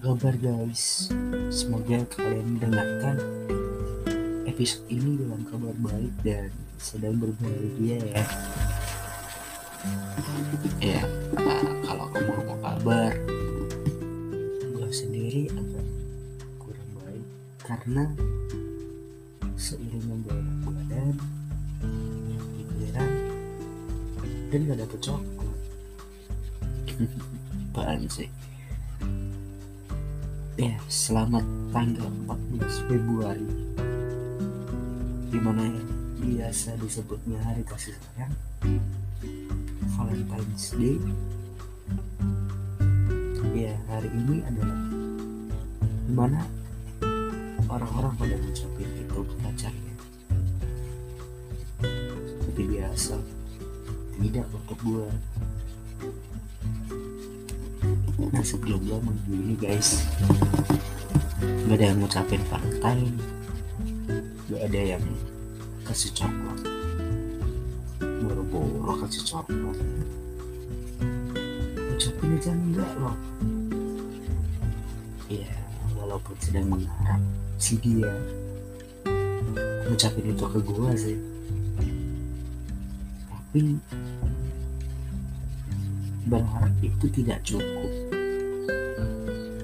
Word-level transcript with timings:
kabar 0.00 0.32
guys? 0.40 1.12
Semoga 1.52 2.00
kalian 2.16 2.56
mendengarkan 2.56 3.20
episode 4.48 4.88
ini 4.88 5.20
dalam 5.20 5.44
kabar 5.44 5.76
baik 5.76 6.14
dan 6.24 6.48
sedang 6.80 7.20
berbahagia 7.20 8.00
ya. 8.00 8.24
Ya 10.80 11.04
uh, 11.36 11.68
kalau 11.84 12.08
kamu 12.16 12.32
mau 12.32 12.56
kabar 12.64 13.12
gue 14.72 14.88
sendiri 14.88 15.52
agak 15.52 15.84
kurang 16.56 16.90
baik 16.96 17.26
karena 17.60 18.04
seiring 19.60 20.04
membawa 20.08 20.40
badan 20.64 21.16
pikiran 22.56 23.10
dan 24.48 24.60
gak 24.64 24.78
dapet 24.80 25.00
coklat. 25.04 25.58
Apaan 27.76 28.08
sih 28.08 28.39
ya 30.60 30.76
selamat 30.92 31.40
tanggal 31.72 32.04
14 32.28 32.84
Februari. 32.84 33.48
Di 35.32 35.40
mana 35.40 35.64
yang 35.64 35.88
biasa 36.20 36.76
disebutnya 36.76 37.40
hari 37.40 37.64
kasih 37.64 37.96
sayang. 37.96 38.36
Valentine's 39.96 40.76
Day. 40.76 41.00
Ya 43.56 43.72
hari 43.88 44.12
ini 44.12 44.44
adalah 44.44 44.78
di 45.80 46.12
mana 46.12 46.44
orang-orang 47.64 48.12
pada 48.20 48.36
ngucapin 48.36 48.90
itu 49.00 49.20
pacarnya. 49.40 49.94
Seperti 52.28 52.62
biasa 52.68 53.16
tidak 54.20 54.44
untuk 54.52 54.76
gue 54.84 55.08
nah 58.28 58.44
sebelum 58.44 58.84
gue 58.84 58.98
menuju 59.00 59.32
ini 59.32 59.54
guys. 59.56 60.04
Gak 61.40 61.80
ada 61.80 61.84
yang 61.88 61.98
ngucapin 62.04 62.42
Valentine 62.52 63.16
gak 64.50 64.66
ada 64.66 64.80
yang 64.98 65.04
kasih 65.86 66.10
coklat. 66.10 66.58
Boro-boro 68.02 68.98
kasih 69.06 69.22
coklat. 69.22 69.78
Ngucapin 71.78 72.34
aja 72.34 72.50
enggak 72.50 72.90
loh. 72.98 73.16
Ya 75.30 75.54
walaupun 75.94 76.34
sedang 76.42 76.66
mengharap 76.66 77.22
si 77.62 77.78
dia. 77.78 78.10
Ngucapin 79.86 80.34
itu 80.34 80.44
ke 80.50 80.58
gue 80.58 80.90
sih. 80.98 81.18
Tapi 83.30 83.78
berharap 86.26 86.74
itu 86.82 87.06
tidak 87.14 87.38
cukup 87.46 88.09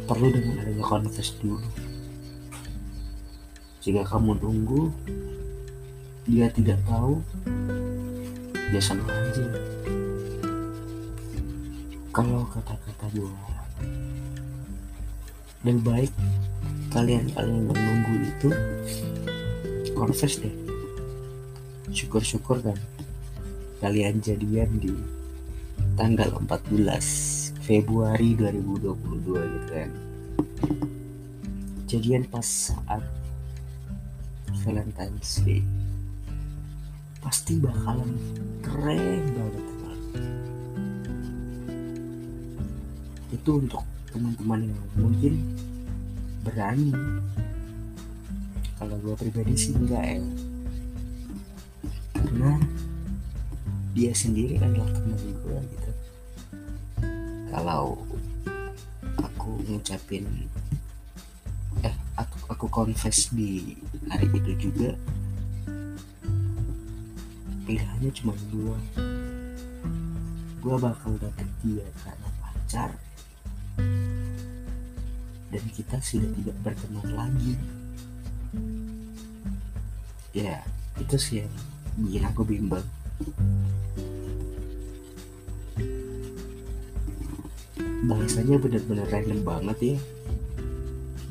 perlu 0.07 0.31
dengan 0.31 0.63
adanya 0.63 0.87
confess 0.87 1.35
dulu. 1.43 1.59
Jika 3.83 4.07
kamu 4.07 4.39
tunggu 4.39 4.95
dia 6.27 6.47
tidak 6.55 6.79
tahu 6.87 7.19
dia 8.71 8.83
sama 8.83 9.03
aja. 9.11 9.47
Kalau 12.15 12.47
kata-kata 12.49 13.07
gue 13.13 13.35
dan 15.67 15.77
baik 15.83 16.15
kalian 16.95 17.27
kalian 17.35 17.67
menunggu 17.67 18.15
itu 18.31 18.51
confess 19.99 20.39
deh. 20.39 20.55
Syukur-syukur 21.91 22.63
kan 22.63 22.79
kalian 23.83 24.23
jadian 24.23 24.71
di 24.79 24.95
tanggal 25.99 26.31
14 26.31 27.36
Februari 27.67 28.39
2022 28.39 29.27
gitu 29.27 29.69
kan. 29.75 29.91
Jadian 31.91 32.23
pas 32.31 32.47
saat 32.47 33.03
Valentine's 34.63 35.43
Day. 35.43 35.67
Pasti 37.19 37.59
bakalan 37.59 38.15
keren 38.63 39.23
banget 39.35 39.65
teman 39.67 39.99
itu 43.35 43.51
untuk 43.59 43.83
teman-teman 44.15 44.71
yang 44.71 44.83
mungkin 44.95 45.35
berani. 46.47 46.95
Kalau 48.79 48.95
gue 49.03 49.15
pribadi 49.19 49.59
sih 49.59 49.75
enggak 49.75 50.07
ya. 50.07 50.23
Karena 52.15 52.63
dia 53.91 54.15
sendiri 54.15 54.55
adalah 54.63 54.87
teman 54.95 55.19
gue 55.19 55.59
gitu 55.67 56.06
kalau 57.51 58.01
aku 59.23 59.63
ngucapin 59.71 60.27
eh 61.87 61.95
aku 62.19 62.37
aku 62.51 62.67
confess 62.67 63.31
di 63.31 63.79
hari 64.11 64.27
itu 64.35 64.71
juga 64.71 64.91
pilihannya 67.67 68.11
cuma 68.15 68.33
dua. 68.55 68.79
Gue 70.63 70.77
bakal 70.79 71.19
dapet 71.19 71.47
dia 71.63 71.87
karena 72.03 72.29
pacar 72.43 72.91
dan 75.51 75.65
kita 75.75 75.97
sudah 76.03 76.31
tidak 76.43 76.57
berteman 76.63 77.07
lagi. 77.15 77.55
Ya 80.35 80.63
itu 80.99 81.17
sih 81.19 81.43
yang 81.43 81.55
bikin 81.99 82.23
aku 82.27 82.43
bimbang 82.47 82.87
bahasanya 88.07 88.57
benar-benar 88.63 89.07
random 89.11 89.41
banget 89.43 89.79
ya. 89.83 89.97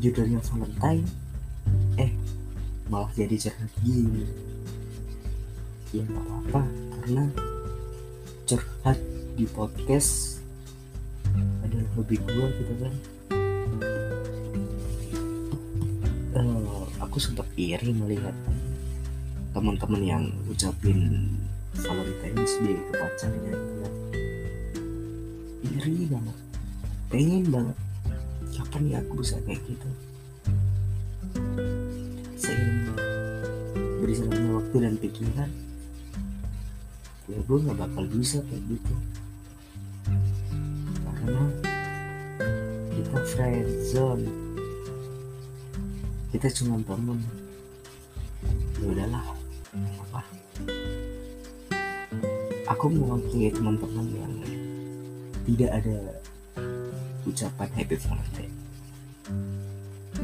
Judulnya 0.04 0.40
Valentine. 0.44 1.08
Eh 1.96 2.12
malah 2.92 3.10
jadi 3.16 3.36
curhat 3.40 3.72
gini. 3.80 4.28
Ya 5.96 6.04
nggak 6.04 6.20
apa-apa 6.28 6.62
karena 7.00 7.24
curhat 8.44 9.00
di 9.40 9.46
podcast 9.48 10.44
adalah 11.64 11.88
hobi 11.96 12.16
gue 12.20 12.48
gitu 12.60 12.74
kan. 12.84 12.94
Uh, 16.36 16.84
aku 17.00 17.16
sempat 17.24 17.48
iri 17.56 17.96
melihat 17.96 18.36
teman-teman 19.56 20.04
yang 20.04 20.24
ucapin 20.52 21.32
Valentine's 21.80 22.60
Day 22.60 22.76
ke 22.76 22.94
pacarnya. 23.00 23.56
Iri 25.64 26.12
banget 26.12 26.45
pengen 27.10 27.46
banget. 27.50 27.78
Kapan 28.56 28.84
ya 28.88 28.98
aku 29.04 29.14
bisa 29.20 29.36
kayak 29.44 29.62
gitu? 29.68 29.90
Seiring 32.40 32.96
berjalannya 34.00 34.52
waktu 34.56 34.76
dan 34.80 34.96
pikiran. 35.02 35.52
Ya 37.26 37.38
gue 37.42 37.58
gak 37.58 37.78
bakal 37.82 38.04
bisa 38.10 38.38
kayak 38.46 38.64
gitu. 38.70 38.96
Karena 41.04 41.46
kita 42.94 43.18
friend 43.34 43.70
zone. 43.90 44.26
Kita 46.30 46.48
cuma 46.62 46.78
temen. 46.86 47.20
Ya 48.78 48.86
udahlah. 48.92 49.26
Apa? 50.06 50.22
Aku 52.76 52.86
mewakili 52.92 53.50
teman-teman 53.50 54.06
yang 54.14 54.34
tidak 55.46 55.72
ada 55.82 55.98
ucapan 57.26 57.70
happy 57.74 57.98
valentine 57.98 58.56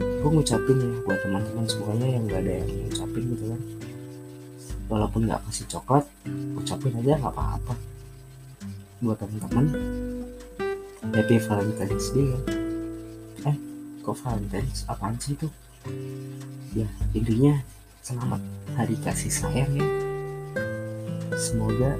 gue 0.01 0.29
ngucapin 0.29 0.77
ya 0.77 0.89
buat 1.03 1.19
teman-teman 1.25 1.65
semuanya 1.65 2.07
yang 2.07 2.23
gak 2.29 2.41
ada 2.45 2.53
yang 2.61 2.69
ngucapin 2.87 3.23
gitu 3.33 3.45
kan. 3.49 3.61
Walaupun 4.91 5.21
nggak 5.23 5.41
kasih 5.47 5.65
coklat 5.71 6.05
ucapin 6.57 6.93
aja 6.99 7.15
nggak 7.15 7.33
apa-apa. 7.33 7.73
Buat 9.01 9.17
teman-teman 9.23 9.65
happy 11.11 11.37
valentine's 11.41 12.07
day 12.13 12.27
ya. 12.27 12.39
Eh 13.51 13.55
kok 14.03 14.17
valentine's? 14.19 14.85
Apaan 14.87 15.15
sih 15.17 15.33
itu? 15.33 15.47
Ya 16.75 16.87
intinya 17.17 17.59
selamat 18.05 18.41
hari 18.77 18.95
kasih 19.01 19.31
sayang 19.31 19.71
ya. 19.75 19.87
Semoga 21.33 21.97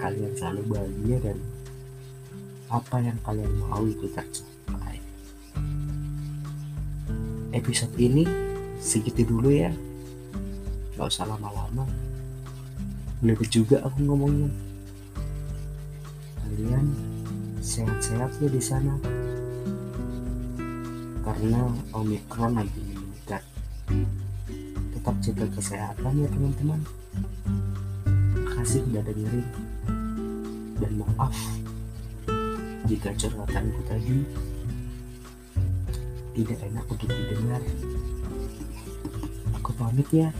kalian 0.00 0.32
selalu 0.34 0.62
bahagia 0.74 1.16
dan 1.22 1.38
apa 2.66 2.98
yang 2.98 3.18
kalian 3.22 3.52
mau 3.62 3.86
itu 3.86 4.10
tercapai 4.10 4.98
episode 7.56 7.96
ini 7.96 8.28
segitu 8.76 9.24
dulu 9.24 9.48
ya. 9.48 9.72
Gak 11.00 11.08
usah 11.08 11.24
lama-lama. 11.24 11.88
Belibet 13.24 13.48
juga 13.48 13.80
aku 13.80 14.04
ngomongnya. 14.04 14.52
Kalian 16.44 16.86
sehat-sehat 17.64 18.36
ya 18.44 18.48
di 18.52 18.62
sana. 18.62 18.94
Karena 21.24 21.72
omikron 21.96 22.60
lagi 22.60 22.80
meningkat. 22.92 23.42
Tetap 24.92 25.16
jaga 25.24 25.46
kesehatan 25.56 26.12
ya 26.22 26.28
teman-teman. 26.28 26.80
Makasih 28.46 28.84
udah 28.92 29.02
dengerin. 29.02 29.48
Dan 30.76 30.92
maaf 31.00 31.34
jika 32.86 33.10
curhatanku 33.18 33.80
tadi 33.90 34.22
tidak 36.38 36.58
enak 36.70 36.84
untuk 36.86 37.10
didengar. 37.10 37.62
Aku 39.58 39.70
pamit 39.74 40.08
ya. 40.14 40.30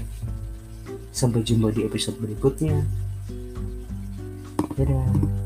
Sampai 1.11 1.43
jumpa 1.43 1.75
di 1.75 1.83
episode 1.83 2.21
berikutnya. 2.23 2.85
Dadah. 4.77 5.46